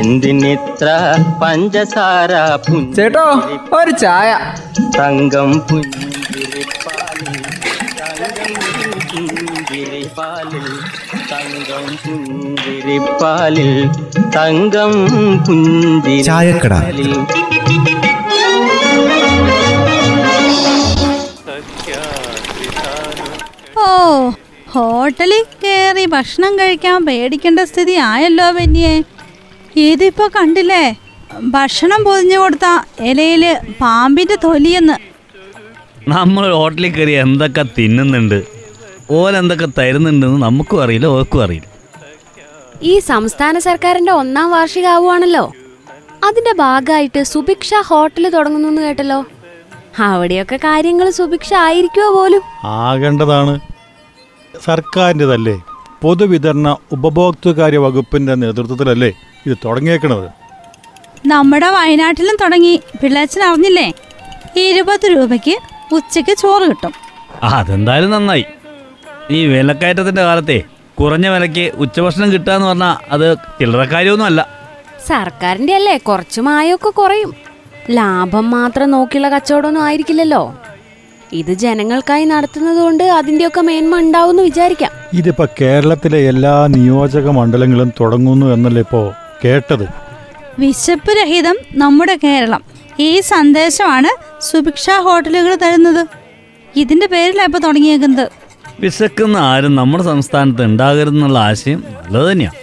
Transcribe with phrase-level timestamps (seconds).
[0.00, 0.88] എന്തിനിത്ര
[1.42, 2.32] പഞ്ചസാര
[2.96, 3.24] ചേട്ടോ
[3.78, 4.30] ഒരു ചായ.
[4.96, 7.32] തങ്കം പുഞ്ചിരിപ്പാലിൽ
[8.00, 8.52] തങ്കം
[9.14, 10.66] പുഞ്ചിരിപ്പാലിൽ
[11.32, 13.72] തങ്കം പുഞ്ചിരിപ്പാലിൽ
[14.36, 14.92] തങ്കം
[16.28, 16.74] ചായക്കട.
[16.80, 17.12] പുഞ്ചിരിപ്പാലിൽ
[23.80, 23.88] ഓ
[24.74, 28.92] ഹോട്ടലിൽ കയറി ഭക്ഷണം കഴിക്കാൻ പേടിക്കേണ്ട സ്ഥിതി ആയല്ലോ വന്യേ
[29.76, 30.96] ഇതിപ്പോ കണ്ടില്ലേ?
[31.42, 32.66] ഭക്ഷണം പൊതിഞ്ഞു കൊടുത്ത
[33.00, 33.44] ഇലയിൽ
[33.80, 34.96] പാമ്പിന്റെ തൊലിയെന്ന്.
[36.08, 38.42] നമ്മൾ ഹോട്ടലിൽ കയറി എന്തൊക്കെ തിന്നുന്നുണ്ട്
[39.10, 41.66] ഓലെന്തൊക്കെ തരുന്നുണ്ടെന്ന് നമുക്കും അറിയില്ല ഓർക്കും അറിയില്ല.
[42.82, 45.52] ഈ സംസ്ഥാന സർക്കാരിന്റെ ഒന്നാം വാർഷികാവുകയാണല്ലോ
[46.24, 49.24] അതിന്റെ ഭാഗമായിട്ട് സുഭിക്ഷ ഹോട്ടൽ തുടങ്ങുന്നു എന്ന് കേട്ടല്ലോ.
[50.08, 52.42] അവിടെയൊക്കെ കാര്യങ്ങൾ സുഭിക്ഷ ആയിരിക്കുമോ പോലും?
[52.64, 53.60] ആകേണ്ടതാണ്.
[54.66, 55.56] സർക്കാരിന്റെതല്ലേ?
[56.02, 59.12] പൊതുവിതരണ ഉപഭോക്തൃകാര്യ വകുപ്പിന്റെ നേതൃത്വത്തിലല്ലേ
[59.46, 60.30] ഇത് തുടങ്ങിയേക്കണത്?
[61.26, 62.80] നമ്മുടെ വയനാട്ടിലും തുടങ്ങി.
[63.02, 63.92] പിള്ളേച്ചൻ അറിഞ്ഞില്ലേ?
[64.56, 65.56] ഇരുപത് രൂപയ്ക്ക്
[65.94, 66.92] ഉച്ചയ്ക്ക് ചോറ് കിട്ടും.
[67.42, 68.44] അതെന്തായാലും നന്നായി.
[69.30, 70.62] ഈ വിലക്കയറ്റത്തിന്റെ കാലത്തെ
[71.00, 74.48] കുറഞ്ഞ വിലയ്ക്ക് ഉച്ചഭക്ഷണം കിട്ടുക എന്ന് പറഞ്ഞാൽ അത് ചില്ലറ കാര്യമൊന്നും അല്ല.
[75.06, 75.98] സർക്കാരിന്റെ അല്ലേ?
[75.98, 77.34] കുറച്ച് മായൊക്കെ കുറയും.
[77.90, 80.54] ലാഭം മാത്രം നോക്കിയുള്ള കച്ചവടമൊന്നും ആയിരിക്കില്ലല്ലോ.
[81.32, 84.90] ഇത് ജനങ്ങൾക്കായി നടത്തുന്നതുകൊണ്ട് അതിന്റെയൊക്കെ മേന്മ ഉണ്ടാവും വിചാരിക്കാം.
[85.14, 89.14] ഇതിപ്പോ കേരളത്തിലെ എല്ലാ നിയോജക മണ്ഡലങ്ങളും തുടങ്ങുന്നു എന്നല്ലേ ഇപ്പോ
[89.44, 89.86] കേട്ടത്?
[90.58, 92.62] വിശപ്പ് രഹിതം നമ്മുടെ കേരളം.
[93.00, 96.06] ഈ സന്ദേശമാണ് സുഭിക്ഷ ഹോട്ടലുകൾ തരുന്നത്.
[96.76, 98.28] ഇതിന്റെ പേരിലാണ് ഇപ്പൊ തുടങ്ങിയേക്കുന്നത്.
[98.80, 102.58] വിശക്കുന്ന ആരും നമ്മുടെ സംസ്ഥാനത്ത് ഉണ്ടാകരുതെന്നുള്ള ആശയം നല്ലത് തന്നെയാണ്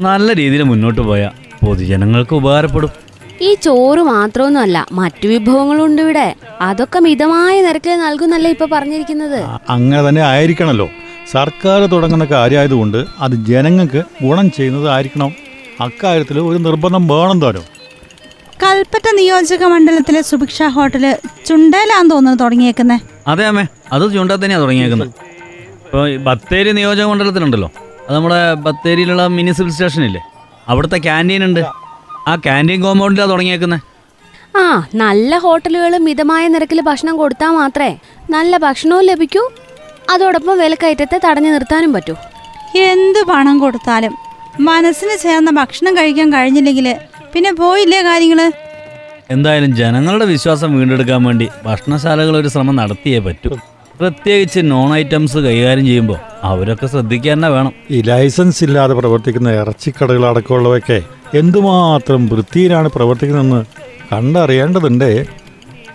[0.00, 1.30] നല്ല രീതിയിൽ മുന്നോട്ട് പോയാൽ
[1.66, 3.09] പൊതുജനങ്ങൾക്ക് ഉപകാരപ്പെടും.
[3.42, 6.34] ഈ ചോറ് മാത്രമൊന്നുമല്ല മറ്റു വിഭവങ്ങളുണ്ട് ഇവിടെ.
[6.60, 9.40] അതൊക്കെ മിതമായ നിരക്കിൽ നൽകുന്നല്ലേ ഇപ്പൊ പറഞ്ഞിരിക്കുന്നത്?
[9.70, 10.88] അങ്ങനെ തന്നെ ആയിരിക്കണല്ലോ.
[11.32, 15.32] സർക്കാർ തുടങ്ങുന്ന കാര്യമായതുകൊണ്ട് അത് ജനങ്ങൾക്ക് ഗുണം ചെയ്യുന്നതായിരിക്കണം.
[15.80, 17.66] അക്കാര്യത്തിൽ ഒരു നിർബന്ധം വേണം താനും.
[18.62, 21.04] കൽപ്പറ്റ നിയോജക മണ്ഡലത്തിലെ സുഭിക്ഷ ഹോട്ടൽ
[21.46, 22.98] ചുണ്ടേലാന്ന് തോന്നുന്നു തുടങ്ങിയേക്കുന്നേ.
[23.26, 25.12] അതെ അമ്മേ അത് ചുണ്ട തന്നെയാണ് തുടങ്ങിയേക്കുന്നത്
[25.84, 27.70] ഇപ്പോൾ ബത്തേരി നിയോജക മണ്ഡലത്തിലുണ്ടല്ലോ.
[28.06, 30.22] അത് നമ്മുടെ ബത്തേരിയിലുള്ള മുനിസിപ്പൽ സ്റ്റേഷനില്ലേ?
[30.68, 31.62] അവിടുത്തെ ക്യാന്റീൻ ഉണ്ട്.
[32.28, 33.80] ആ ക്യാന്റീൻ കോമ്പൗണ്ടിലാണ് തുടങ്ങിയേക്കുന്നത്
[34.60, 34.64] ആ
[34.94, 37.92] നല്ല ഹോട്ടലുകൾ മിതമായ നിരക്കിൽ ഭക്ഷണം കൊടുത്താൽ മാത്രമേ
[38.30, 39.42] നല്ല ഭക്ഷണവും ലഭിക്കൂ.
[40.12, 42.14] അതോടൊപ്പം വിലക്കയറ്റത്തെ തടഞ്ഞു നിർത്താനും പറ്റൂ.
[42.90, 44.14] എന്ത് പണം കൊടുത്താലും
[44.68, 46.86] മനസ്സിന് ചേർന്ന ഭക്ഷണം കഴിക്കാൻ കഴിഞ്ഞില്ലെങ്കിൽ
[47.34, 48.40] പിന്നെ പോയില്ലേ കാര്യങ്ങൾ?
[49.30, 53.50] എന്തായാലും ജനങ്ങളുടെ വിശ്വാസം വീണ്ടെടുക്കാൻ വേണ്ടി ഭക്ഷണശാലകൾ ഒരു ശ്രമം നടത്തിയേ പറ്റൂ.
[54.00, 56.18] പ്രത്യേകിച്ച് നോൺ ഐറ്റംസ് കൈകാര്യം ചെയ്യുമ്പോൾ
[56.50, 57.72] അവരൊക്കെ ശ്രദ്ധിക്കാൻ തന്നെ വേണം.
[57.90, 60.98] ഈ ലൈസൻസ് ഇല്ലാതെ പ്രവർത്തിക്കുന്ന ഇറച്ചിക്കടകൾ അടക്കമുള്ളവയൊക്കെ
[61.34, 63.64] എന്തുമാത്രം വൃത്തിയിലാണ് പ്രവർത്തിക്കുന്നതെന്ന്
[64.12, 65.24] കണ്ടറിയേണ്ടതുണ്ടേ.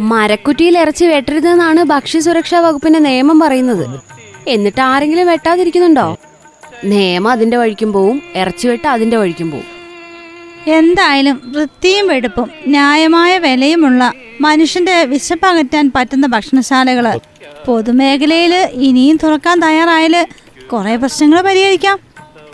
[0.00, 4.00] മരക്കുറ്റിയിൽ ഇറച്ചി വെട്ടരുതെന്നാണ് ഭക്ഷ്യസുരക്ഷാ വകുപ്പിന്റെ നിയമം പറയുന്നത്.
[4.48, 6.16] എന്നിട്ട് ആരെങ്കിലും വെട്ടാതിരിക്കുന്നുണ്ടോ?
[6.84, 9.66] നിയമം അതിന്റെ വഴിക്കും പോവും ഇറച്ചി വെട്ട അതിന്റെ വഴിക്കും പോവും.
[10.66, 17.20] എന്തായാലും വൃത്തിയും വെടുപ്പും ന്യായമായ വിലയുമുള്ള മനുഷ്യന്റെ വിശപ്പകറ്റാൻ പറ്റുന്ന ഭക്ഷണശാലകൾ
[17.66, 20.26] പൊതുമേഖലയിൽ ഇനിയും തുറക്കാൻ തയ്യാറായാൽ
[20.72, 21.98] കുറെ പ്രശ്നങ്ങൾ പരിഹരിക്കാം.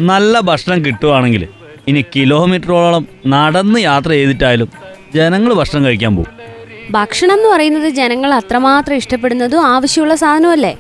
[0.00, 1.48] നല്ല ഭക്ഷണം കിട്ടുവാണെങ്കിൽ
[1.91, 3.04] ഇനി കിലോമീറ്ററോളം
[3.34, 4.70] നടന്ന് യാത്ര ചെയ്തിട്ടായാലും
[5.16, 6.32] ജനങ്ങൾ ഭക്ഷണം കഴിക്കാൻ പോകും.
[6.97, 10.72] ഭക്ഷണം എന്ന് പറയുന്നത് ജനങ്ങൾ അത്രമാത്രം ഇഷ്ടപ്പെടുന്നതും ആവശ്യമുള്ള സാധനമല്ലേ?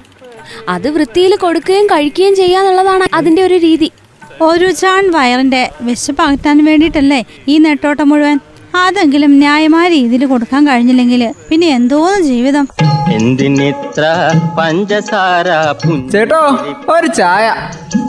[0.74, 3.88] അത് വൃത്തിയിൽ കൊടുക്കുകയും കഴിക്കുകയും ചെയ്യാന്നുള്ളതാണ് അതിന്റെ ഒരു രീതി.
[4.48, 7.20] ഒരു ചാൺ വയറിന്റെ വിശപ്പ് അകറ്റാൻ വേണ്ടിയിട്ടല്ലേ
[7.52, 8.38] ഈ നെട്ടോട്ടം മുഴുവൻ?
[8.84, 12.66] അതെങ്കിലും ന്യായമായ രീതിയിൽ കൊടുക്കാൻ കഴിഞ്ഞില്ലെങ്കിൽ പിന്നെ എന്തോന്ന് ജീവിതം?
[13.18, 14.04] എന്തിനിത്ര
[14.58, 15.48] പഞ്ചസാര
[16.12, 16.42] ചേട്ടോ
[16.94, 17.46] ഒരു ചായ.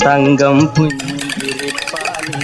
[0.05, 2.43] തങ്കം പുഞ്ചിരിപ്പാലിൽ